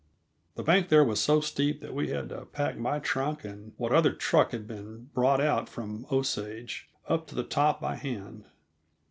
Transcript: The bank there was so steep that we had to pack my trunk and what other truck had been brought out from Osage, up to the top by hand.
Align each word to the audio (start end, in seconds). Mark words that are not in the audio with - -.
The 0.55 0.63
bank 0.63 0.89
there 0.89 1.03
was 1.03 1.21
so 1.21 1.41
steep 1.41 1.79
that 1.81 1.93
we 1.93 2.09
had 2.09 2.29
to 2.29 2.45
pack 2.47 2.75
my 2.75 2.97
trunk 2.97 3.45
and 3.45 3.73
what 3.77 3.91
other 3.91 4.11
truck 4.13 4.49
had 4.51 4.67
been 4.67 5.11
brought 5.13 5.39
out 5.39 5.69
from 5.69 6.07
Osage, 6.11 6.89
up 7.07 7.27
to 7.27 7.35
the 7.35 7.43
top 7.43 7.79
by 7.79 7.95
hand. 7.97 8.45